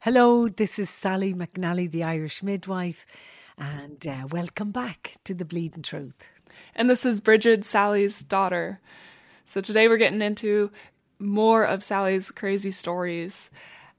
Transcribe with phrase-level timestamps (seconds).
[0.00, 3.06] Hello, this is Sally McNally, the Irish midwife,
[3.58, 6.28] and uh, welcome back to the Bleeding Truth.
[6.76, 8.78] And this is Bridget, Sally's daughter.
[9.44, 10.70] So today we're getting into
[11.18, 13.50] more of Sally's crazy stories.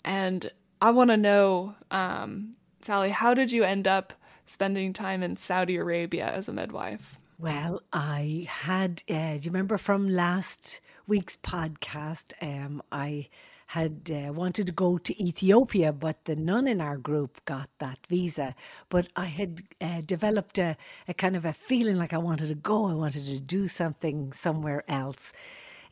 [0.05, 0.49] And
[0.81, 4.13] I want to know, um, Sally, how did you end up
[4.45, 7.19] spending time in Saudi Arabia as a midwife?
[7.39, 12.33] Well, I had, uh, do you remember from last week's podcast?
[12.41, 13.27] Um, I
[13.67, 17.99] had uh, wanted to go to Ethiopia, but the nun in our group got that
[18.07, 18.55] visa.
[18.87, 20.77] But I had uh, developed a,
[21.07, 24.31] a, kind of a feeling like I wanted to go, I wanted to do something
[24.31, 25.33] somewhere else.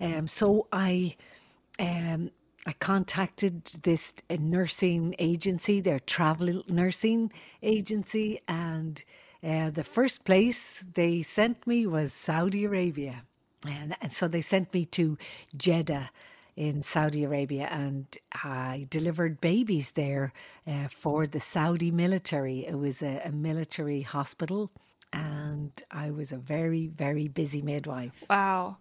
[0.01, 1.15] Um, so I.
[1.77, 2.31] Um,
[2.67, 9.03] I contacted this nursing agency, their travel nursing agency, and
[9.43, 13.21] uh, the first place they sent me was Saudi Arabia.
[13.67, 15.15] And, and so they sent me to
[15.55, 16.09] Jeddah
[16.55, 20.33] in Saudi Arabia, and I delivered babies there
[20.65, 22.65] uh, for the Saudi military.
[22.65, 24.71] It was a, a military hospital
[25.15, 28.25] and I was a very very busy midwife.
[28.29, 28.77] Wow.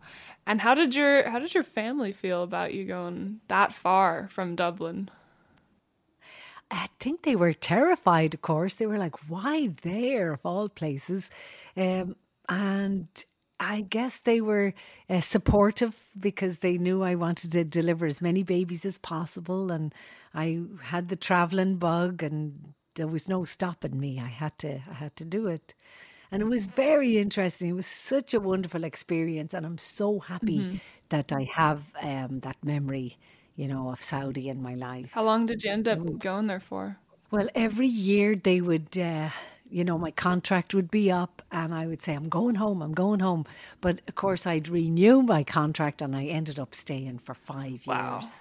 [0.46, 4.56] And how did your how did your family feel about you going that far from
[4.56, 5.10] Dublin?
[6.70, 8.74] I think they were terrified, of course.
[8.74, 11.30] They were like, why there of all places?
[11.76, 12.16] Um,
[12.48, 13.06] and
[13.60, 14.74] I guess they were
[15.08, 19.94] uh, supportive because they knew I wanted to deliver as many babies as possible, and
[20.34, 24.20] I had the traveling bug, and there was no stopping me.
[24.20, 25.74] I had to, I had to do it,
[26.32, 27.68] and it was very interesting.
[27.68, 30.76] It was such a wonderful experience, and I'm so happy mm-hmm.
[31.10, 33.18] that I have um, that memory,
[33.54, 35.12] you know, of Saudi in my life.
[35.12, 36.98] How long did you end up going there for?
[37.30, 38.98] Well, every year they would.
[38.98, 39.30] Uh,
[39.74, 42.94] you know, my contract would be up and I would say, I'm going home, I'm
[42.94, 43.44] going home.
[43.80, 48.20] But of course, I'd renew my contract and I ended up staying for five wow.
[48.20, 48.36] years.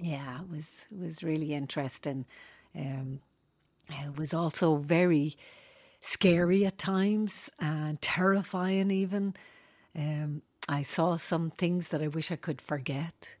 [0.00, 2.24] Yeah, it was, it was really interesting.
[2.72, 3.18] Um,
[3.88, 5.34] it was also very
[6.00, 9.34] scary at times and terrifying, even.
[9.98, 13.34] Um, I saw some things that I wish I could forget.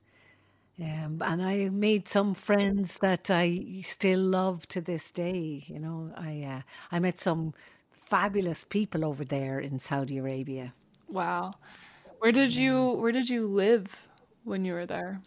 [0.82, 5.62] Um, and I made some friends that I still love to this day.
[5.66, 7.52] You know, I uh, I met some
[7.92, 10.72] fabulous people over there in Saudi Arabia.
[11.08, 11.52] Wow,
[12.18, 14.08] where did you where did you live
[14.44, 15.20] when you were there?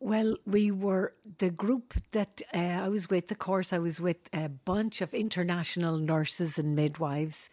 [0.00, 3.30] Well, we were the group that uh, I was with.
[3.30, 7.50] Of course, I was with a bunch of international nurses and midwives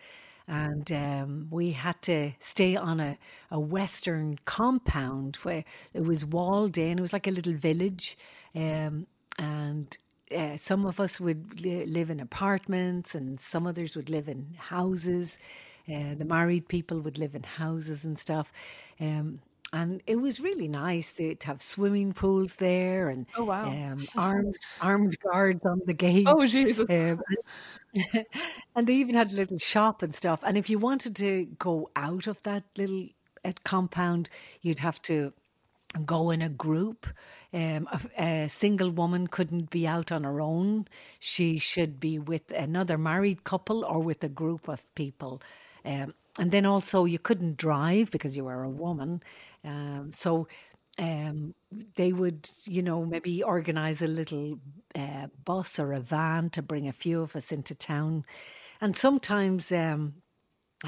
[0.47, 3.18] and um, we had to stay on a,
[3.50, 5.63] a western compound where
[5.94, 6.97] it was walled in.
[6.97, 8.18] It was like a little village,
[8.56, 9.07] um,
[9.38, 9.97] and
[10.35, 14.56] uh, some of us would li- live in apartments, and some others would live in
[14.57, 15.38] houses.
[15.91, 18.51] Uh, the married people would live in houses and stuff.
[19.00, 19.40] Um,
[19.74, 24.57] and it was really nice to have swimming pools there and oh wow um, armed
[24.81, 26.28] armed guards on the gate.
[26.28, 26.90] Oh Jesus!
[26.90, 27.22] Um,
[28.75, 30.41] and they even had a little shop and stuff.
[30.46, 33.07] And if you wanted to go out of that little
[33.44, 34.29] uh, compound,
[34.62, 35.34] you'd have to
[36.06, 37.06] go in a group.
[37.53, 40.88] Um, a, a, single woman couldn't be out on her own.
[41.19, 45.41] She should be with another married couple or with a group of people.
[45.84, 49.22] Um, and then also, you couldn't drive because you were a woman.
[49.66, 50.47] Um, so
[51.00, 51.56] um,
[51.96, 54.59] they would, you know, maybe organize a little
[54.96, 58.25] uh, bus or a van to bring a few of us into town.
[58.81, 60.16] And sometimes um,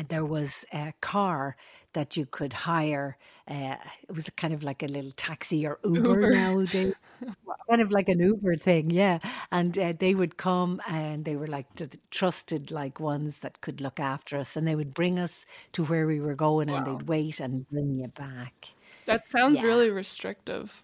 [0.09, 1.56] there was a car
[1.94, 3.18] that you could hire.
[3.47, 3.75] Uh,
[4.08, 6.31] it was kind of like a little taxi or Uber, Uber.
[6.31, 6.96] nowadays,
[7.69, 9.19] kind of like an Uber thing, yeah.
[9.52, 11.68] And uh, they would come, and they were like
[12.09, 16.08] trusted, like ones that could look after us, and they would bring us to where
[16.08, 16.78] we were going, wow.
[16.78, 18.74] and they'd wait and bring you back.
[19.06, 19.68] That sounds yeah.
[19.68, 20.84] really restrictive.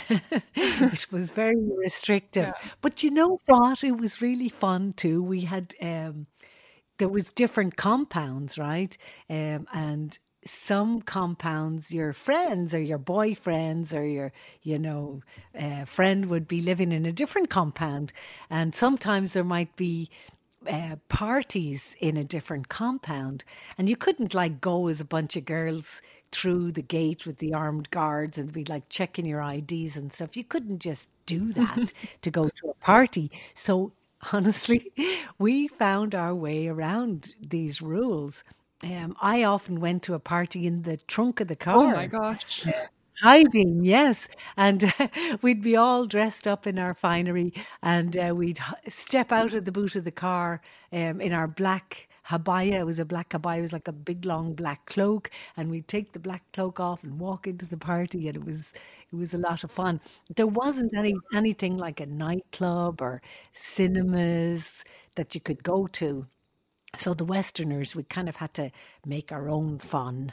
[0.56, 2.52] it was very restrictive.
[2.56, 2.70] Yeah.
[2.80, 3.84] But you know what?
[3.84, 5.22] It was really fun too.
[5.22, 6.26] We had um,
[6.98, 8.96] there was different compounds, right?
[9.28, 15.22] Um, and some compounds your friends or your boyfriends or your you know
[15.58, 18.12] uh, friend would be living in a different compound
[18.50, 20.10] and sometimes there might be
[20.68, 23.42] uh, parties in a different compound
[23.78, 27.54] and you couldn't like go as a bunch of girls through the gate with the
[27.54, 30.36] armed guards and be like checking your IDs and stuff.
[30.36, 31.92] You couldn't just do that
[32.22, 33.30] to go to a party.
[33.54, 33.92] So
[34.32, 34.92] honestly,
[35.38, 38.44] we found our way around these rules.
[38.82, 41.94] Um, I often went to a party in the trunk of the car.
[41.94, 42.66] Oh my gosh.
[43.22, 44.28] hiding, yes.
[44.56, 45.08] And uh,
[45.42, 49.72] we'd be all dressed up in our finery and uh, we'd step out of the
[49.72, 50.60] boot of the car
[50.92, 52.80] um, in our black habaya.
[52.80, 53.58] It was a black habaya.
[53.58, 57.04] It was like a big long black cloak, and we'd take the black cloak off
[57.04, 58.72] and walk into the party, and it was
[59.12, 60.00] it was a lot of fun.
[60.34, 63.22] There wasn't any anything like a nightclub or
[63.52, 64.84] cinemas
[65.16, 66.26] that you could go to.
[66.96, 68.70] So the Westerners, we kind of had to
[69.06, 70.32] make our own fun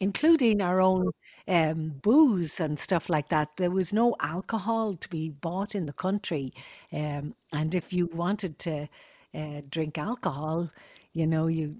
[0.00, 1.10] including our own
[1.48, 3.48] um, booze and stuff like that.
[3.56, 6.52] There was no alcohol to be bought in the country.
[6.92, 8.88] Um, and if you wanted to
[9.34, 10.70] uh, drink alcohol,
[11.14, 11.76] you know, you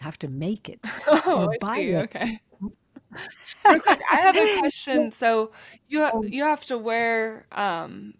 [0.00, 1.90] have to make it oh, I see.
[1.90, 2.02] It.
[2.04, 2.40] Okay.
[3.64, 5.12] I have a question.
[5.12, 5.52] So
[5.88, 8.14] you ha- you have to wear um,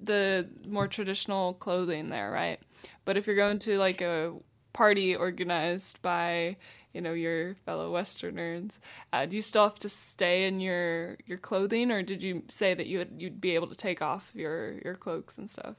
[0.00, 2.60] the more traditional clothing there, right?
[3.04, 4.34] But if you're going to like a
[4.72, 6.56] party organized by
[6.96, 8.78] you know your fellow Westerners.
[9.12, 12.72] Uh, do you still have to stay in your your clothing, or did you say
[12.74, 15.76] that you would you'd be able to take off your your cloaks and stuff?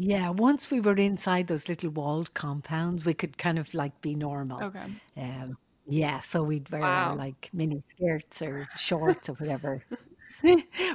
[0.00, 4.14] Yeah, once we were inside those little walled compounds, we could kind of like be
[4.14, 4.62] normal.
[4.62, 4.86] Okay.
[5.16, 7.14] Um, yeah, so we'd wear Wow.
[7.16, 9.82] like mini skirts or shorts or whatever.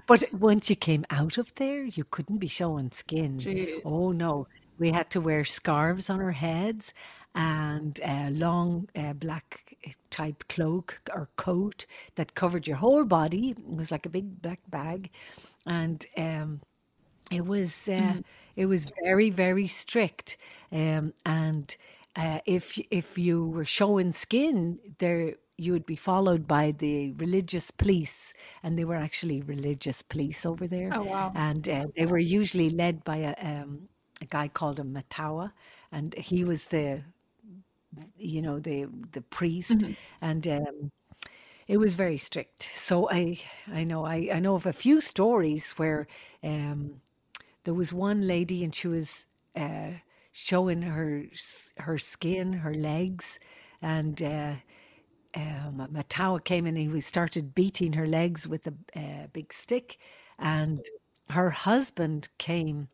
[0.07, 3.37] But once you came out of there, you couldn't be showing skin.
[3.39, 3.81] Jeez.
[3.83, 4.47] Oh no,
[4.77, 6.93] we had to wear scarves on our heads
[7.35, 11.85] and a long uh, black uh, type cloak or coat
[12.15, 13.49] that covered your whole body.
[13.51, 15.09] It was like a big black bag,
[15.65, 16.61] and um,
[17.35, 18.17] it was uh,
[18.55, 20.37] it was very very strict.
[20.71, 21.75] Um, and
[22.15, 27.71] uh, if if you were showing skin, there you would be followed by the religious
[27.71, 28.33] police,
[28.63, 31.35] and they were actually religious police over there, Oh wow.
[31.35, 33.89] and uh, they were usually led by a um,
[34.21, 35.53] a guy called a Matawa,
[35.91, 37.03] and he was the
[38.17, 40.91] you know the the priest, hmm and um,
[41.67, 42.63] it was very strict.
[42.63, 46.07] So I I know I, I know of a few stories where
[46.43, 47.01] um,
[47.63, 49.25] there was one lady and she was
[49.55, 49.91] uh,
[50.31, 51.25] showing her
[51.77, 53.39] her skin, her legs,
[53.81, 54.55] and uh,
[55.35, 59.97] um, Matawa came in and he started beating her legs with a, uh big stick,
[60.37, 60.85] and
[61.29, 62.89] her husband came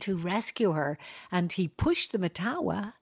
[0.00, 0.98] to rescue her,
[1.30, 2.92] and he pushed the Matawa,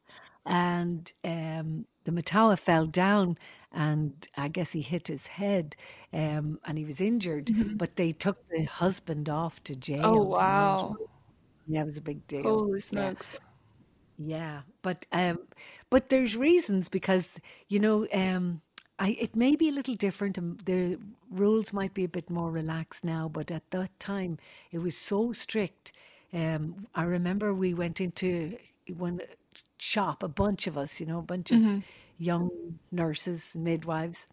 [0.45, 3.39] and um, the Matawa fell down,
[3.73, 5.77] and I guess he hit his head,
[6.13, 7.51] um, and he was injured.
[7.51, 10.79] hmm But they took the husband off to Oh jail, know.
[10.79, 10.97] wow.
[11.67, 12.65] Yeah, it was a big deal.
[12.65, 13.13] Holy Yeah.
[13.15, 13.41] smokes.
[14.19, 15.41] Yeah, but um,
[15.91, 17.31] but there's reasons because
[17.69, 18.61] you know um,
[18.99, 20.37] I it may be a little different.
[20.67, 20.99] The
[21.31, 24.39] rules might be a bit more relaxed now, but at that time
[24.71, 25.93] it was so strict.
[26.33, 28.59] Um, I remember we went into
[28.97, 29.21] one
[29.79, 31.85] shop, a bunch of us, you know, a bunch of hmm
[32.19, 32.51] young
[32.91, 34.27] nurses, midwives,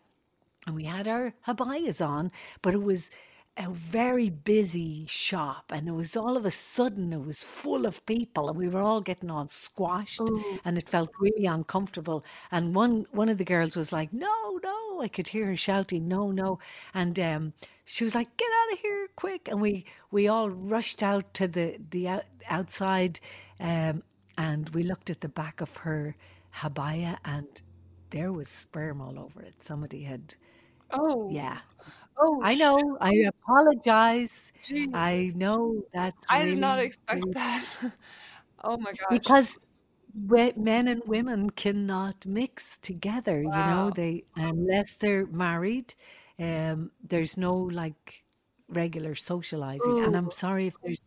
[0.65, 2.31] and we had our habayas on,
[2.61, 3.09] but it was
[3.57, 8.05] a very busy shop, and it was all of a sudden it was full of
[8.05, 10.59] people, and we were all getting on squashed, Oh.
[10.63, 12.23] and it felt really uncomfortable.
[12.51, 16.07] And one one of the girls was like, "No, no!" I could hear her shouting,
[16.07, 16.59] "No, no!"
[16.93, 17.53] And um,
[17.85, 21.47] she was like, "Get out of here, quick!" And we we all rushed out to
[21.47, 23.19] the the out, outside,
[23.59, 24.03] um,
[24.37, 26.15] and we looked at the back of her
[26.55, 27.61] habaya, and
[28.09, 29.55] there was sperm all over it.
[29.63, 30.35] Somebody had,
[30.91, 31.29] Oh.
[31.31, 31.59] yeah.
[32.17, 32.59] Oh I shit.
[32.59, 32.97] know.
[33.01, 34.51] I apologize.
[34.63, 34.89] Jeez.
[34.93, 37.65] I know that's I did not expect really that.
[38.63, 39.07] Oh my gosh.
[39.09, 39.57] because
[40.57, 43.41] men and women cannot mix together.
[43.41, 45.93] You know, they unless they're married.
[46.39, 48.23] Um, there's no like
[48.69, 49.99] regular socializing.
[50.03, 50.99] And I'm sorry if there's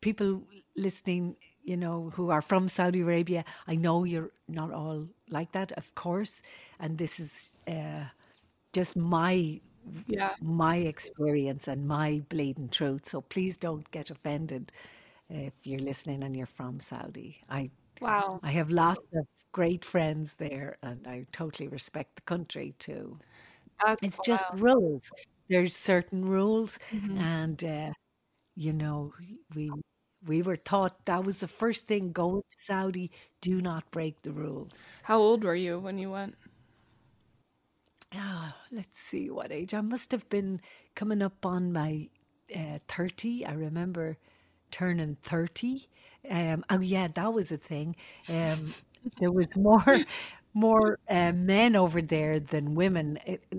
[0.00, 0.42] people
[0.76, 3.44] listening, you know, who are from Saudi Arabia.
[3.68, 6.42] I know you're not all like that, of course.
[6.80, 8.04] And this is uh,
[8.72, 9.60] just my
[10.06, 10.34] Yeah.
[10.40, 13.06] my experience and my bleeding truth.
[13.06, 14.72] So please don't get offended
[15.30, 17.42] if you're listening and you're from Saudi.
[17.50, 17.70] I
[18.00, 18.42] Wow.
[18.42, 23.18] I have lots of great friends there, and I totally respect the country too.
[23.82, 25.12] That's It's just rules.
[25.48, 27.92] There's certain rules, hmm and uh,
[28.56, 29.12] you know
[29.54, 29.82] we
[30.24, 33.10] we were taught that was the first thing going to Saudi.
[33.40, 34.84] Do not break the rules.
[35.02, 36.36] How old were you when you went?
[38.14, 39.74] Ah, let's see what age.
[39.74, 40.60] I must have been
[40.94, 42.08] coming up on my
[42.54, 43.44] uh, 30.
[43.44, 44.16] I remember
[44.70, 45.88] turning 30.
[46.30, 47.96] Um, oh yeah, that was a thing.
[48.28, 48.74] Um,
[49.18, 50.00] there was more
[50.54, 53.18] more uh, men over there than women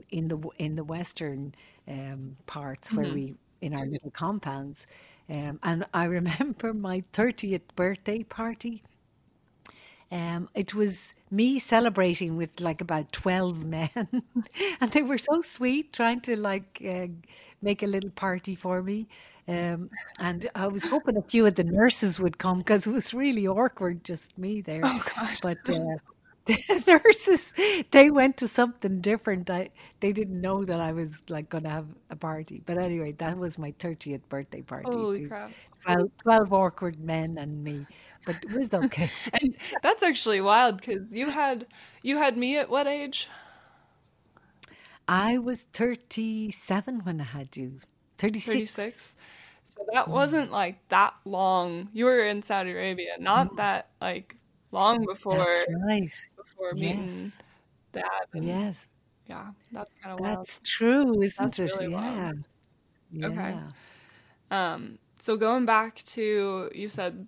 [0.10, 1.54] in the in the western
[1.88, 4.88] um, parts where hmm we in our little compounds.
[5.30, 8.84] Um, and I remember my 30th birthday party.
[10.12, 13.90] Um, it was me celebrating with like about 12 men,
[14.82, 17.08] and they were so sweet, trying to like uh,
[17.62, 19.08] make a little party for me.
[19.50, 23.14] Um, and I was hoping a few of the nurses would come because it was
[23.14, 24.82] really awkward, just me there.
[24.86, 25.42] Oh gosh.
[25.42, 25.98] But uh,
[26.48, 27.54] the nurses
[27.92, 29.50] they went to something different.
[29.50, 32.62] I they didn't know that I was like going to have a party.
[32.66, 34.90] But anyway, that was my 30th birthday party.
[34.92, 35.52] Holy These crap.
[35.84, 37.86] 12, 12 awkward men and me,
[38.26, 39.10] but it was okay.
[39.34, 41.68] And that's actually wild because you had
[42.02, 43.30] you had me at what age?
[45.08, 47.80] I was 37 when I had you.
[48.18, 48.74] 36.
[48.74, 49.16] 36.
[49.64, 50.12] So that mm.
[50.12, 51.90] wasn't like that long.
[51.94, 53.58] You were in Saudi Arabia, not mm.
[53.58, 54.36] that like
[54.72, 56.12] long before That's right.
[56.36, 56.98] before Yes.
[56.98, 57.32] meeting
[57.94, 58.88] dad and Yes.
[59.28, 60.40] yeah, that's kind of wild.
[60.40, 61.72] That's true, isn't That's it?
[61.74, 61.94] really Yeah.
[61.94, 62.38] wild.
[63.24, 63.56] Okay.
[64.52, 67.28] Um, so going back to you said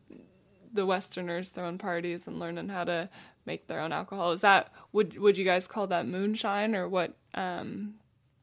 [0.74, 3.10] the Westerners throwing parties and learning how to
[3.46, 4.32] make their own alcohol.
[4.32, 7.96] Is that would would you guys call that moonshine or what um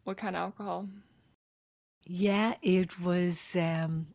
[0.05, 0.89] what kind of alcohol?
[2.05, 3.57] Yeah, it was.
[3.57, 4.09] Um,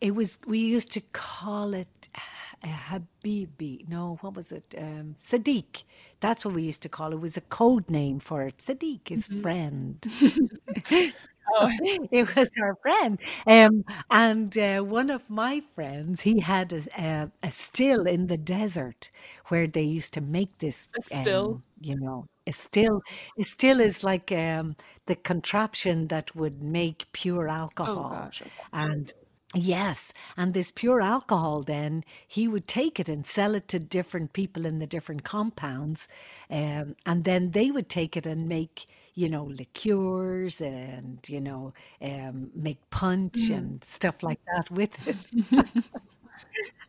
[0.00, 0.38] it was.
[0.46, 3.88] We used to call it uh, Habibi.
[3.88, 4.74] No, what was it?
[4.76, 5.84] Um, Sadiq.
[6.20, 7.14] That's what we used to call it.
[7.14, 8.58] It was a code name for it.
[8.58, 9.98] Sadiq, his friend.
[11.52, 13.18] Oh, it was our friend.
[13.46, 18.36] Um, and uh, one of my friends, he had a, a, a still in the
[18.36, 19.10] desert
[19.48, 20.88] where they used to make this.
[20.98, 21.46] A still?
[21.46, 23.02] Um, you know, a still.
[23.38, 24.76] A still is like um,
[25.06, 28.10] the contraption that would make pure oh alcohol.
[28.10, 28.42] gosh.
[28.42, 28.50] okay.
[28.72, 29.12] And
[29.54, 34.32] yes, and this pure alcohol, then he would take it and sell it to different
[34.32, 36.06] people in the different compounds.
[36.50, 41.72] Um, and then they would take it and make, you know, liqueurs and, you know,
[42.00, 45.74] um, make punch and stuff like that with it.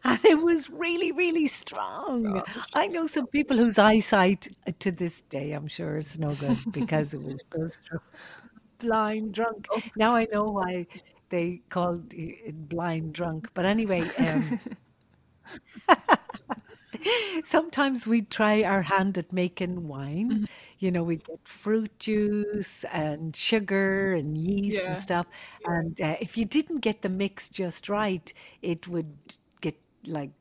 [0.03, 2.41] And it was really, really strong.
[2.73, 6.57] I know some people whose eyesight uh, to this day, I'm sure, is no good
[6.71, 8.01] because it was so strong.
[8.79, 9.67] Blind drunk.
[9.95, 10.87] Now I know why
[11.31, 13.49] they called it blind drunk.
[13.55, 14.59] But anyway, um,
[17.43, 20.47] sometimes we'd try our hand at making wine.
[20.79, 24.93] You know, we'd get fruit juice and sugar and yeast Yeah.
[24.93, 25.27] and stuff.
[25.65, 29.13] And uh, if you didn't get the mix just right, it would
[29.61, 30.31] get like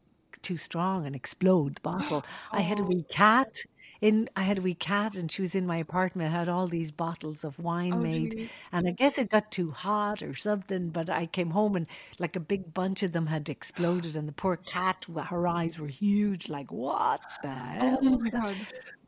[0.42, 2.24] too strong and explode the bottle.
[2.52, 3.64] I had a wee cat.
[4.00, 6.32] In I had a wee cat, and she was in my apartment.
[6.34, 8.48] I had all these bottles of wine Oh made, geez.
[8.72, 10.88] and I guess it got too hot or something.
[10.90, 11.86] But I came home and
[12.18, 15.88] like a big bunch of them had exploded, and the poor cat her eyes were
[15.88, 16.48] huge.
[16.48, 17.98] Like what the hell?
[18.02, 18.56] Oh my god.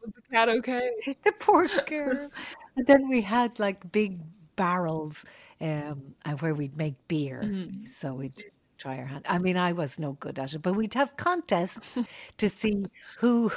[0.04, 0.90] Was the cat okay?
[1.24, 2.30] the poor girl.
[2.76, 4.18] And then we had like big
[4.56, 5.24] barrels
[5.60, 7.54] um, uh, where we'd make beer.
[7.90, 8.44] So we'd
[8.82, 9.24] try our hand.
[9.28, 11.98] I mean, I was no good at it, but we'd have contests
[12.38, 12.86] to see
[13.18, 13.50] who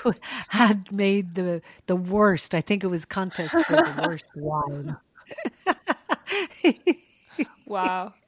[0.50, 2.54] had made the the worst.
[2.56, 4.98] I think it was contest for the worst wine.
[7.66, 8.14] Wow.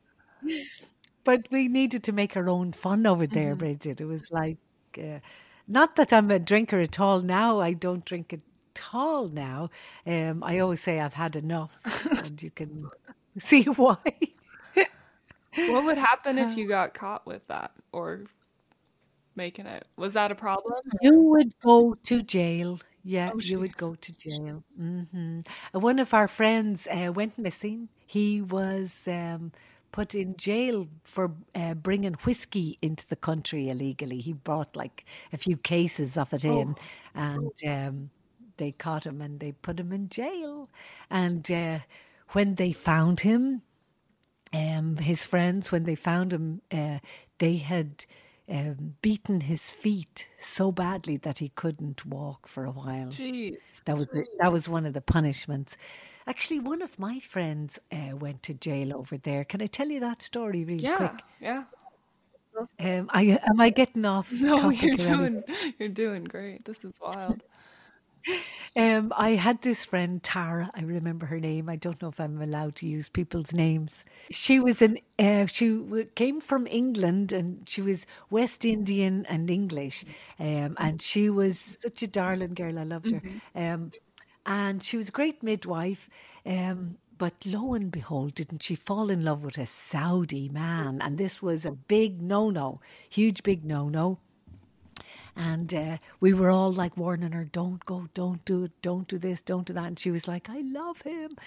[1.24, 4.00] But we needed to make our own fun over there, Bridget.
[4.00, 4.58] It was like,
[4.98, 5.20] uh,
[5.68, 7.60] not that I'm a drinker at all now.
[7.60, 8.40] I don't drink at
[8.94, 9.70] all now.
[10.06, 11.82] Um, I always say I've had enough,
[12.24, 12.90] and you can
[13.38, 13.98] see why.
[15.66, 18.22] What would happen if you got caught with that or
[19.36, 19.86] making it?
[19.98, 20.82] Was that a problem?
[21.02, 22.80] You would go to jail.
[23.04, 24.64] Yeah, Oh, you would go to jail.
[24.76, 25.40] hmm
[25.72, 27.90] One of our friends uh, went missing.
[28.06, 29.52] He was um,
[29.92, 34.20] put in jail for uh, bringing whiskey into the country illegally.
[34.20, 36.76] He brought like a few cases of it in,
[37.16, 38.10] and um,
[38.58, 40.70] they caught him and they put him in jail.
[41.10, 41.80] And uh,
[42.32, 43.62] when they found him,
[44.54, 47.00] um, his friends, when they found him, uh,
[47.38, 48.06] they had
[48.50, 53.08] um, beaten his feet so badly that he couldn't walk for a while.
[53.08, 53.84] Jeez.
[53.86, 55.78] That was the, that was one of the punishments.
[56.26, 59.44] Actually, one of my friends uh, went to jail over there.
[59.44, 60.98] Can I tell you that story really Yeah.
[60.98, 61.24] quick?
[61.40, 61.64] Yeah.
[62.80, 65.44] Um, I, am I getting off No, you're doing
[65.78, 66.66] you're doing great.
[66.66, 67.44] This is wild.
[68.76, 70.70] Um, I had this friend Tara.
[70.76, 71.68] I remember her name.
[71.68, 74.06] I don't know if I'm allowed to use people's names.
[74.30, 75.00] She was an.
[75.18, 75.84] Uh, she
[76.16, 80.06] came from England, and she was West Indian and English.
[80.40, 82.78] Um, and she was such a darling girl.
[82.78, 83.22] I loved her.
[83.56, 83.92] Um,
[84.46, 86.10] and she was a great midwife.
[86.46, 91.02] Um, but lo and behold, didn't she fall in love with a Saudi man?
[91.02, 94.20] And this was a big no-no, huge big no-no.
[95.38, 99.20] And uh, we were all like warning her, don't go, don't do it, don't do
[99.20, 99.86] this, don't do that.
[99.86, 101.38] And she was like, I love him.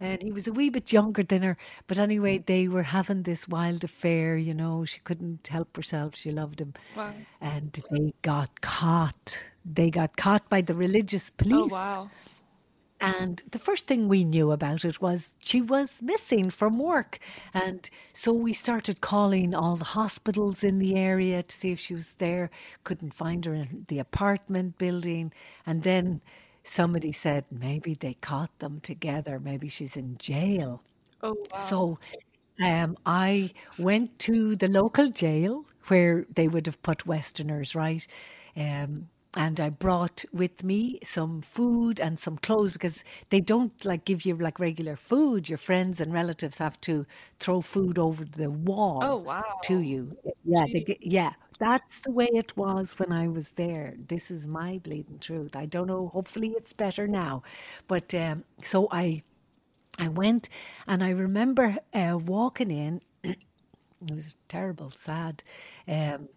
[0.00, 1.56] And he was a wee bit younger than her.
[1.86, 4.84] But anyway, they were having this wild affair, you know.
[4.84, 6.16] She couldn't help herself.
[6.16, 6.74] She loved him.
[6.96, 7.14] Wow.
[7.40, 9.40] And they got caught.
[9.64, 11.72] They got caught by the religious police.
[11.72, 12.10] Oh wow.
[13.00, 17.18] And the first thing we knew about it was she was missing from work.
[17.52, 21.94] And so we started calling all the hospitals in the area to see if she
[21.94, 22.50] was there.
[22.84, 25.32] Couldn't find her in the apartment building.
[25.66, 26.22] And then
[26.62, 29.38] somebody said maybe they caught them together.
[29.38, 30.82] Maybe she's in jail.
[31.22, 31.58] Oh, wow.
[31.58, 31.98] So
[32.62, 38.06] um, I went to the local jail where they would have put Westerners, right?
[38.56, 44.06] Um, and I brought with me some food and some clothes because they don't like
[44.06, 45.48] give you like regular food.
[45.48, 47.06] Your friends and relatives have to
[47.38, 49.44] throw food over the wall oh, wow.
[49.64, 50.16] to you.
[50.44, 53.94] Yeah, they, yeah, that's the way it was when I was there.
[54.08, 55.54] This is my bleeding truth.
[55.54, 56.08] I don't know.
[56.08, 57.42] Hopefully, it's better now.
[57.88, 59.22] But um, so I,
[59.98, 60.48] I went,
[60.86, 63.00] and I remember uh, walking in.
[63.24, 63.36] it
[64.10, 65.42] was terrible, sad,
[65.88, 66.28] um,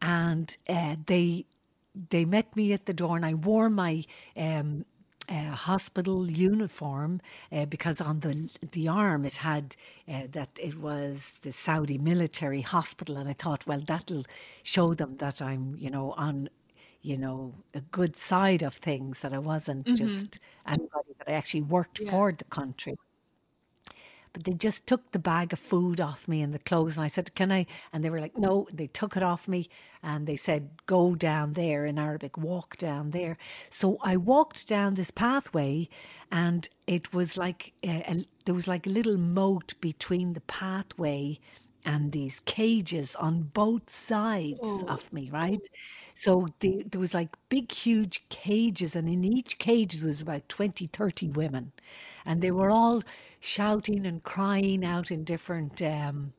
[0.00, 1.46] and uh, they
[1.94, 4.04] they met me at the door, and I wore my
[4.36, 4.84] um,
[5.28, 7.20] uh, hospital uniform
[7.50, 9.76] uh, because on the the arm it had
[10.08, 14.24] uh, that it was the Saudi military hospital, and I thought, well, that'll
[14.62, 16.48] show them that I'm, you know, on
[17.02, 19.96] you know a good side of things that I wasn't mm-hmm.
[19.96, 22.10] just anybody that I actually worked yeah.
[22.10, 22.96] for the country
[24.32, 26.96] but they just took the bag of food off me and the clothes.
[26.96, 27.66] And I said, Can I?
[27.92, 28.66] And they were like, No.
[28.72, 29.68] They took it off me
[30.02, 33.36] and they said, Go down there in Arabic, walk down there.
[33.70, 35.88] So I walked down this pathway
[36.30, 41.38] and it was like, a, a, there was like a little moat between the pathway
[41.84, 44.86] and these cages on both sides oh.
[44.86, 45.60] of me, right?
[46.14, 50.48] So the, there was like big, huge cages, and in each cage there was about
[50.48, 51.72] 20, 30 women
[52.26, 53.02] and they were all
[53.40, 56.32] shouting and crying out in different um,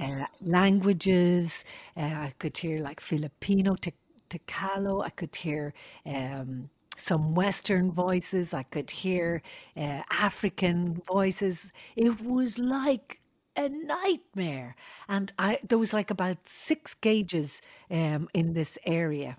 [0.00, 1.64] uh, languages.
[1.96, 3.76] Uh, I could hear like Filipino,
[4.28, 5.04] Tagalog.
[5.04, 5.74] I could hear
[6.06, 8.54] um, some Western voices.
[8.54, 9.42] I could hear
[9.76, 11.72] uh, African voices.
[11.96, 13.20] It was like
[13.56, 14.76] a nightmare.
[15.08, 19.36] And I there was like about six gauges um, in this area,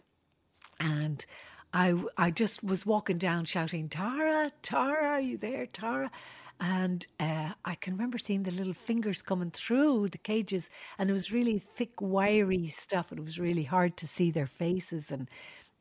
[0.79, 1.25] and
[1.73, 6.11] I, I just was walking down shouting, Tara, Tara, are you there, Tara?
[6.59, 11.13] And uh, I can remember seeing the little fingers coming through the cages, and it
[11.13, 13.11] was really thick, wiry stuff.
[13.11, 15.11] And it was really hard to see their faces.
[15.11, 15.27] And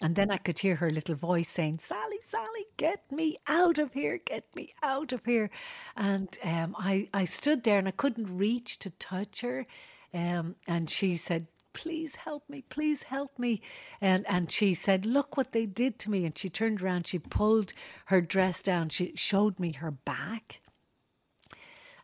[0.03, 3.93] and then I could hear her little voice saying, Sally, Sally, get me out of
[3.93, 5.49] here, get me out of here.
[5.97, 9.64] And um, I, I stood there and I couldn't reach to touch her.
[10.12, 13.61] Um, and she said, please help me, please help me.
[14.01, 16.25] And, and she said, look what they did to me.
[16.25, 17.73] And she turned around, she pulled
[18.07, 20.61] her dress down, she showed me her back.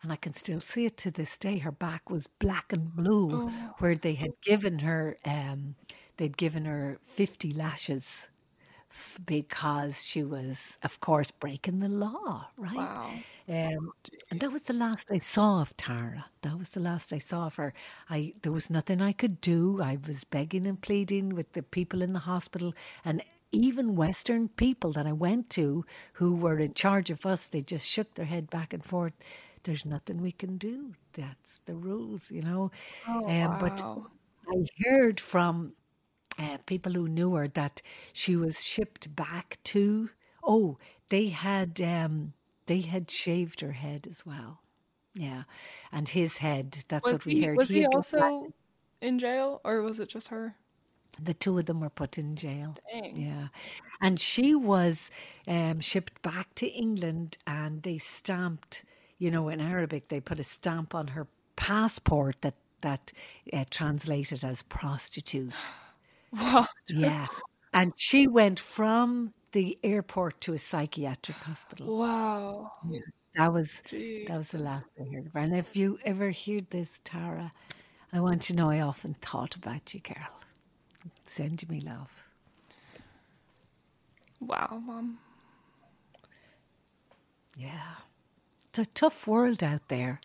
[0.03, 1.59] And I can still see it to this day.
[1.59, 3.75] Her back was black and blue, oh.
[3.79, 5.75] where they had given her, um,
[6.17, 8.29] they'd given her 50 lashes
[9.25, 12.77] because she was, of course, breaking the law, right?
[12.77, 13.11] Wow.
[13.49, 13.93] Um,
[14.31, 16.25] and that was the last I saw of Tara.
[16.43, 17.73] That was the last I saw of her.
[18.11, 19.81] I there was nothing I could do.
[19.83, 24.93] I was begging and pleading with the people in the hospital and even Western people
[24.93, 25.85] that I went to
[26.15, 27.47] who were in charge of us.
[27.47, 29.15] They just shook their head back and forth.
[29.65, 30.93] There's nothing we can do.
[31.15, 32.71] That's the rules, you know.
[33.09, 33.59] Oh, um, wow.
[33.61, 33.83] But
[34.49, 35.73] I heard from
[36.39, 40.11] uh, people who knew her that she was shipped back to.
[40.45, 42.33] Oh, they had um,
[42.67, 44.61] they had shaved her head as well.
[45.15, 45.43] Yeah.
[45.91, 47.57] And his head, that's was what we he, heard.
[47.57, 48.53] Was he, he also
[49.01, 50.55] in jail or was it just her?
[51.21, 52.77] The two of them were put in jail.
[52.93, 53.17] Dang.
[53.17, 53.49] Yeah.
[54.01, 55.11] And she was
[55.49, 58.85] um, shipped back to England and they stamped,
[59.19, 63.13] you know, in Arabic, they put a stamp on her passport that, that
[63.53, 65.53] uh, translated as prostitute.
[66.31, 66.69] What?
[66.89, 67.27] Yeah.
[67.73, 71.99] And she went from the airport to a psychiatric hospital.
[71.99, 72.73] Wow.
[72.89, 73.01] Yeah.
[73.35, 75.41] That was that was the last I heard of her.
[75.41, 77.53] And if you ever hear this, Tara,
[78.13, 80.27] I want you to know I often thought about you, Carol.
[81.25, 82.11] Send you me love.
[84.41, 85.19] Wow, Mom.
[87.57, 87.97] Yeah.
[88.69, 90.21] It's a tough world out there.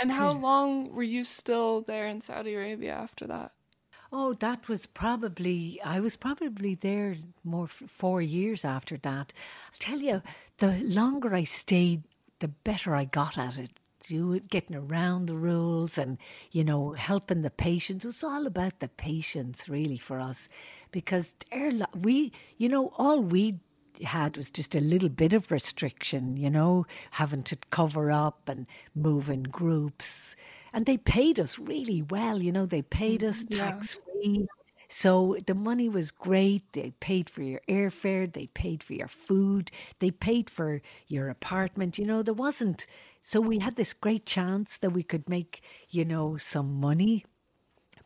[0.00, 3.52] And how long were you still there in Saudi Arabia after that?
[4.10, 9.32] Oh, that was probably, I was probably there more four years after that.
[9.72, 10.22] I tell you,
[10.58, 12.04] the longer I stayed,
[12.38, 13.70] the better I got at it.
[14.00, 16.18] Do getting around the rules and
[16.52, 18.04] you know helping the patients.
[18.04, 20.48] It's all about the patients, really, for us,
[20.92, 21.32] because
[21.96, 23.58] we, you know, all we
[24.04, 28.66] had was just a little bit of restriction, you know, having to cover up and
[28.94, 30.36] move in groups
[30.72, 32.42] and they paid us really well.
[32.42, 34.46] You know, they paid us mm, tax free.
[34.88, 36.62] So the money was great.
[36.72, 41.98] They paid for your airfare, they paid for your food, they paid for your apartment.
[41.98, 42.86] You know, there wasn't.
[43.22, 47.26] So we had this great chance that we could make, you know, some money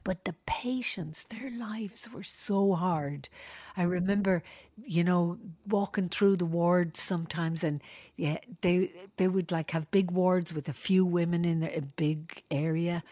[0.05, 3.29] but the patients, their lives were so hard.
[3.77, 4.43] I remember,
[4.85, 5.39] you know,
[5.69, 7.81] walking through the wards sometimes, and
[8.17, 12.43] yeah, they they would like have big wards with a few women in a big
[12.51, 13.03] area,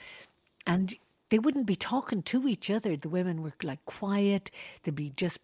[0.67, 0.95] and
[1.31, 2.97] they wouldn't be talking to each other.
[2.97, 4.51] The women were like quiet.
[4.83, 5.39] They'd be just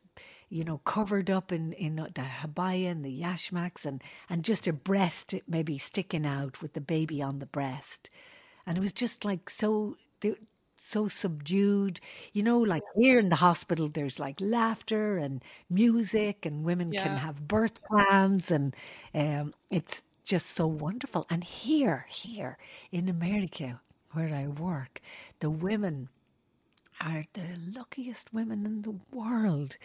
[0.49, 4.73] you know, covered up in, in the habaya and the yashmaks and, and just a
[4.73, 8.11] breast maybe sticking out with the baby on the breast.
[8.65, 10.35] And it was just like so, they,
[10.87, 12.01] so subdued.
[12.33, 17.17] You know, like here in the hospital, there's like laughter and music, and women can
[17.17, 18.75] have birth plans, and
[19.15, 21.27] um, it's just so wonderful.
[21.31, 22.59] And here, here
[22.93, 23.81] in America,
[24.13, 25.01] where I work,
[25.41, 26.09] the women
[27.01, 29.77] are the luckiest women in the world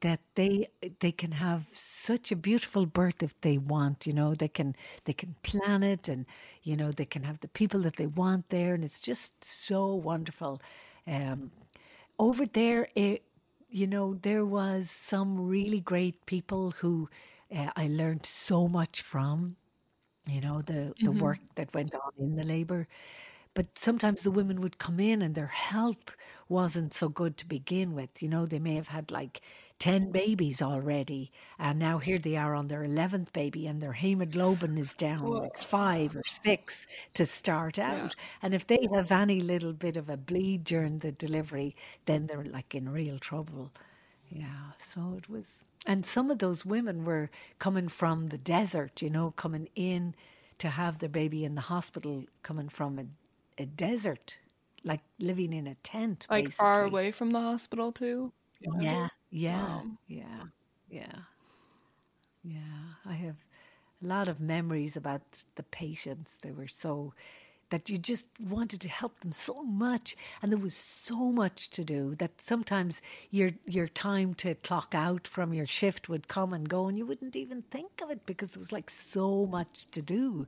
[0.00, 0.68] that they
[1.00, 5.12] they can have such a beautiful birth if they want you know they can they
[5.12, 6.26] can plan it and
[6.62, 9.94] you know they can have the people that they want there and it's just so
[9.94, 10.60] wonderful.
[11.06, 11.50] Um
[12.18, 13.22] over there it
[13.70, 17.08] you know there was some really great people who
[17.54, 19.56] uh, I learned so much from
[20.26, 22.88] you know the the hmm work that went on in the labor.
[23.54, 26.16] But sometimes the women would come in and their health
[26.48, 29.40] wasn't so good to begin with you know they may have had like
[29.80, 34.78] 10 babies already and now here they are on their 11th baby and their hemoglobin
[34.78, 35.40] is down Whoa.
[35.40, 38.04] like 5 or 6 to start Yeah.
[38.04, 41.74] out and if they have any little bit of a bleed during the delivery
[42.06, 43.72] then they're like in real trouble
[44.30, 49.10] yeah, so it was, and some of those women were coming from the desert, you
[49.10, 50.14] know, coming in
[50.58, 53.06] to have their baby in the hospital, coming from a,
[53.62, 54.38] a desert,
[54.84, 58.32] like living in a tent, Like far away from the hospital too.
[58.60, 58.70] Yeah.
[58.76, 59.98] Yeah, yeah, Wow.
[60.06, 60.44] yeah,
[60.88, 61.22] yeah,
[62.42, 62.94] yeah.
[63.04, 63.36] I have
[64.02, 65.22] a lot of memories about
[65.56, 66.38] the patients.
[66.42, 67.14] They were so
[67.70, 71.84] that you just wanted to help them so much, and there was so much to
[71.84, 76.68] do that sometimes your your time to clock out from your shift would come and
[76.68, 80.02] go, and you wouldn't even think of it because there was like so much to
[80.02, 80.46] do.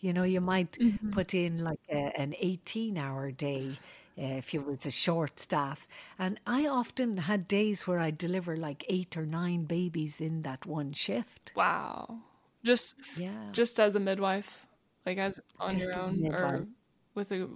[0.00, 3.80] You know, you might hmm put in like a, an eighteen-hour day.
[4.16, 8.56] Uh, if you was a short staff, and I often had days where I'd deliver
[8.56, 11.54] like eight or nine babies in that one shift.
[11.54, 12.22] Wow.
[12.64, 14.66] Just Yeah, just as a midwife,
[15.06, 16.66] like as on just your own, or
[17.14, 17.48] with a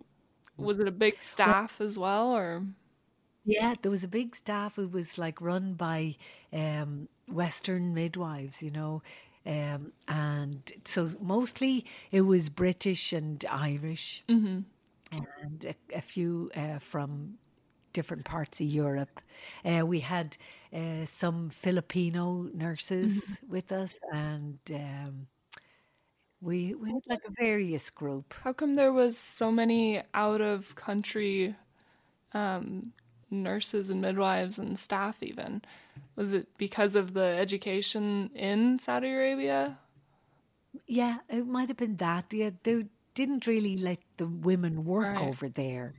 [0.59, 2.67] was it a big Well, staff as well, or
[3.45, 4.79] Yeah, there was a big staff.
[4.79, 6.17] It was like run by
[6.53, 9.03] um, Western midwives, you know.
[9.47, 14.61] Um, and so mostly it was British and Irish hmm
[15.13, 17.35] and a, a few uh, from
[17.93, 19.21] different parts of Europe.
[19.65, 20.37] Uh, we had
[20.73, 25.27] uh, some Filipino nurses with us and um,
[26.41, 28.35] we, we had like a various group.
[28.45, 31.55] How come there was so many out of country
[33.31, 35.63] nurses and midwives and staff even?
[36.17, 39.79] Was it because of the education in Saudi Arabia?
[40.87, 42.33] Yeah, it might have been that.
[42.33, 42.87] Yeah, they
[43.19, 45.23] didn't really let the women work Right.
[45.23, 45.95] over there.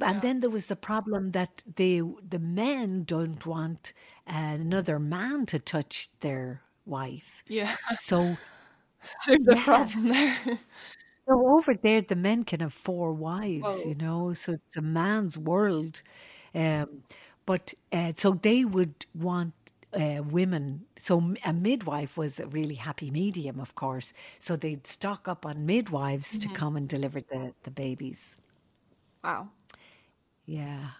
[0.00, 0.22] And Yeah.
[0.22, 3.92] then there was the problem that the the men don't want
[4.26, 7.44] another man to touch their wife.
[7.48, 7.76] Yeah.
[7.90, 8.40] So
[9.26, 10.60] There's a problem there.
[11.28, 14.34] so over there the men can have four wives, you know.
[14.34, 16.02] So it's a man's world.
[16.54, 17.04] Um,
[17.46, 19.54] but uh, so they would want
[19.98, 20.86] uh, women.
[20.96, 24.14] So a midwife was a really happy medium, of course.
[24.40, 28.36] So they'd stock up on midwives to hmm come and deliver the, the babies.
[29.24, 29.50] Wow.
[30.46, 30.90] Yeah.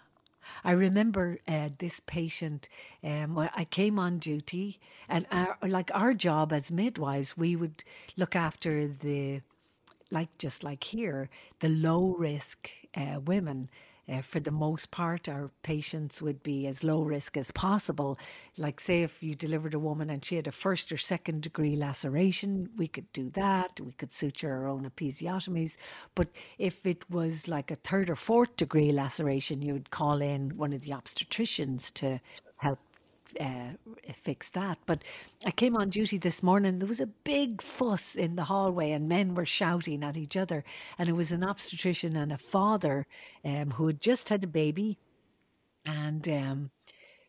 [0.64, 2.68] I remember uh, this patient.
[3.04, 7.84] Um, I came on duty, and our, like our job as midwives, we would
[8.16, 9.42] look after the,
[10.10, 11.30] like just like here,
[11.60, 13.70] the low risk uh, women.
[14.10, 18.18] Uh, for the most part, our patients would be as low risk as possible.
[18.56, 21.76] Like, say, if you delivered a woman and she had a first or second degree
[21.76, 23.78] laceration, we could do that.
[23.80, 25.76] We could suture our own episiotomies.
[26.14, 30.56] But if it was like a third or fourth degree laceration, you would call in
[30.56, 32.20] one of the obstetricians to
[32.56, 32.78] help
[33.40, 34.78] uh, fix that.
[34.86, 35.02] But
[35.46, 36.78] I came on duty this morning.
[36.78, 40.64] There was a big fuss in the hallway, and men were shouting at each other.
[40.98, 43.06] And it was an obstetrician and a father
[43.44, 44.98] um, who had just had a baby,
[45.84, 46.70] and um,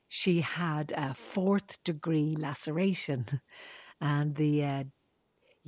[0.08, 3.26] she had a fourth degree laceration,
[4.02, 4.84] and the uh,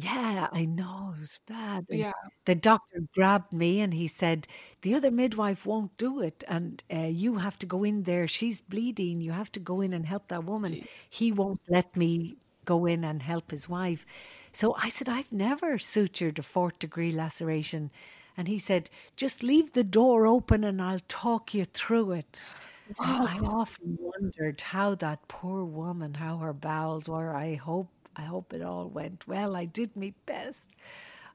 [0.01, 1.13] Yeah, I know.
[1.15, 1.85] It was bad.
[1.89, 2.13] And Yeah.
[2.45, 4.47] the doctor grabbed me and he said,
[4.81, 6.43] The other midwife won't do it.
[6.47, 8.27] And uh, you have to go in there.
[8.27, 9.21] She's bleeding.
[9.21, 10.77] You have to go in and help that woman.
[10.77, 10.87] Gee.
[11.09, 14.05] He won't let me go in and help his wife.
[14.53, 17.91] So I said, I've never sutured a fourth degree laceration.
[18.37, 22.41] And he said, Just leave the door open and I'll talk you through it.
[22.99, 27.35] I often wondered how that poor woman, how her bowels were.
[27.35, 29.55] I hope, I hope it all went well.
[29.55, 30.69] I did my best,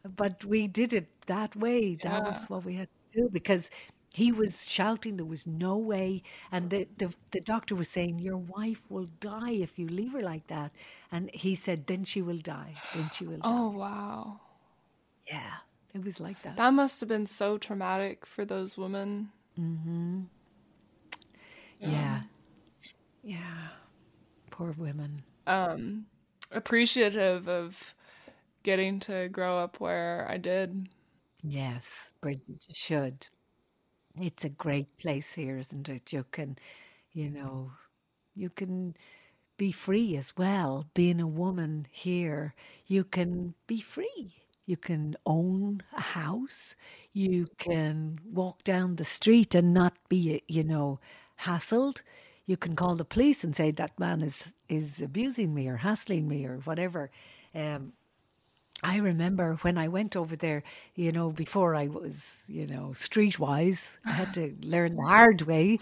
[0.04, 1.94] but we did it that way.
[1.96, 3.70] That was what we had to do because
[4.12, 5.16] he was shouting.
[5.16, 9.52] There was no way, and the the, the doctor was saying, "Your wife will die
[9.52, 10.72] if you leave her like that."
[11.10, 12.74] And he said, "Then she will die.
[12.94, 14.40] Then she will die." Oh, wow.
[15.26, 15.54] Yeah,
[15.94, 16.56] it was like that.
[16.56, 19.30] That must have been so traumatic for those women.
[21.80, 22.22] Yeah,
[23.22, 23.68] yeah.
[24.50, 25.22] Poor women.
[25.46, 26.06] Um,
[26.50, 27.94] appreciative of
[28.62, 30.88] getting to grow up where I did.
[31.42, 33.28] Yes, Bridget, should.
[34.20, 36.12] It's a great place here, isn't it?
[36.12, 36.56] You can,
[37.12, 37.72] you know,
[38.34, 38.96] you can
[39.56, 40.86] be free as well.
[40.94, 42.54] Being a woman here,
[42.86, 44.34] you can be free.
[44.66, 46.74] You can own a house.
[47.12, 50.98] You can walk down the street and not be, you know,
[51.42, 52.02] hassled.
[52.46, 56.28] You can call the police and say that man is is abusing me or hassling
[56.28, 57.10] me or whatever.
[57.54, 57.92] Um,
[58.82, 60.62] I remember when I went over there,
[60.94, 65.78] you know, before I was, you know, streetwise, I had to learn the hard way.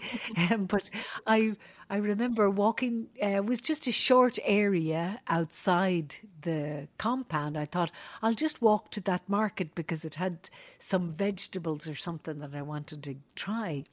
[0.49, 0.89] Um, but
[1.27, 1.55] I,
[1.89, 3.07] I remember walking.
[3.21, 7.57] Uh, it was just a short area outside the compound.
[7.57, 7.91] I thought
[8.23, 10.49] I'll just walk to that market because it had
[10.79, 13.83] some vegetables or something that I wanted to try.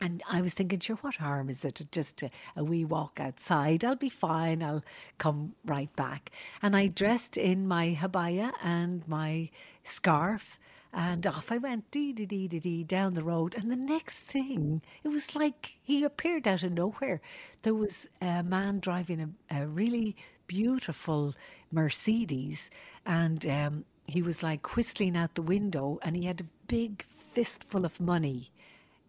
[0.00, 1.80] And I was thinking, sure, what harm is it?
[1.90, 3.84] Just a, a wee walk outside.
[3.84, 4.62] I'll be fine.
[4.62, 4.84] I'll
[5.18, 6.30] come right back.
[6.62, 9.50] And I dressed in my habaya and my
[9.82, 10.58] scarf,
[10.92, 13.54] and off I went, dee dee dee dee dee, down the road.
[13.56, 17.20] And the next thing, it was like he appeared out of nowhere.
[17.62, 21.34] There was a man driving a, a really beautiful
[21.70, 22.70] Mercedes,
[23.04, 27.84] and um, he was like whistling out the window, and he had a big fistful
[27.84, 28.50] of money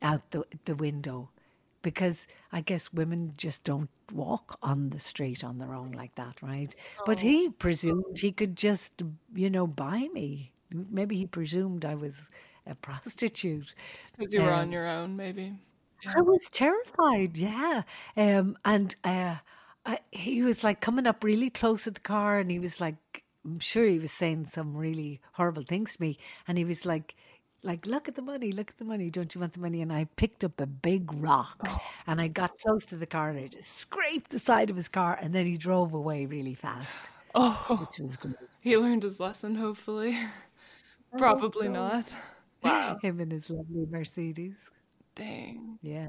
[0.01, 1.29] out the the window
[1.81, 6.41] because I guess women just don't walk on the street on their own like that,
[6.41, 6.73] right?
[7.05, 9.01] But he presumed he could just,
[9.33, 10.51] you know, buy me.
[10.71, 12.29] Maybe he presumed I was
[12.65, 13.73] a prostitute.
[14.17, 15.57] Because you were on Um, your own, maybe.
[16.15, 17.83] I was terrified, yeah.
[18.15, 19.38] Um, and uh,
[19.85, 23.23] I, he was like coming up really close to the car, and he was like,
[23.45, 27.15] I'm sure he was saying some really horrible things to me, and he was like.
[27.61, 29.81] Like, look at the money, look at the money, don't you want the money?
[29.81, 31.77] And I picked up a big rock oh.
[32.07, 34.87] and I got close to the car and I just scraped the side of his
[34.87, 38.35] car and then he drove away really fast, Oh, which was good.
[38.61, 40.17] he learned his lesson, hopefully.
[41.13, 41.71] I Probably so.
[41.73, 42.15] not.
[42.61, 42.97] Wow.
[43.01, 44.69] Him and his lovely Mercedes.
[45.15, 45.79] Dang.
[45.81, 46.07] Yeah.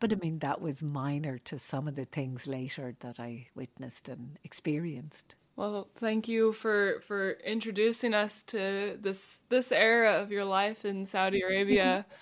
[0.00, 4.08] But I mean, that was minor to some of the things later that I witnessed
[4.08, 5.34] and experienced.
[5.58, 11.06] Well, thank you for for introducing us to this this era of your life in
[11.06, 12.06] Saudi Arabia.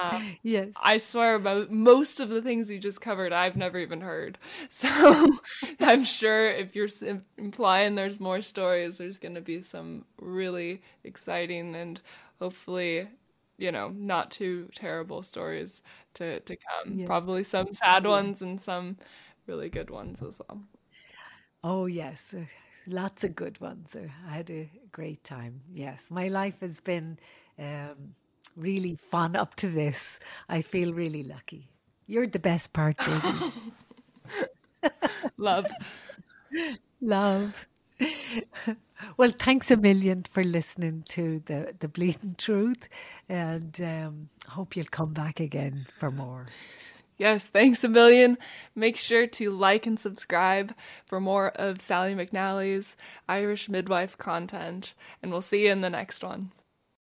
[0.00, 0.74] Um, Yes.
[0.76, 4.38] I swear, mo- most of the things you just covered, I've never even heard.
[4.70, 4.88] So
[5.80, 6.88] I'm sure if you're
[7.38, 12.00] implying there's more stories, there's going to be some really exciting and
[12.40, 13.08] hopefully,
[13.58, 15.82] you know, not too terrible stories
[16.14, 16.98] to, to come.
[16.98, 17.06] Yeah.
[17.06, 18.10] Probably some sad Yeah.
[18.10, 18.98] ones and some
[19.46, 20.62] really good ones as well.
[21.62, 22.34] Oh, yes.
[22.34, 22.44] uh,
[22.86, 23.96] Lots of good ones.
[23.96, 25.60] Uh, I had a great time.
[25.72, 26.08] Yes.
[26.10, 27.18] My life has been
[27.58, 28.14] um,
[28.56, 30.20] really fun up to this.
[30.48, 31.68] I feel really lucky.
[32.06, 33.52] You're the best part, baby.
[35.36, 35.66] Love.
[37.00, 37.66] Love.
[39.16, 42.88] well, thanks a million for listening to the, the bleeding truth,
[43.28, 46.46] and um, hope you'll come back again for more.
[47.18, 48.36] Yes, thanks a million.
[48.74, 50.74] Make sure to like and subscribe
[51.06, 52.96] for more of Sally McNally's
[53.28, 56.52] Irish midwife content, and we'll see you in the next one.